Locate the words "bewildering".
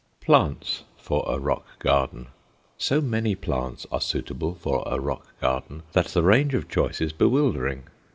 7.13-7.83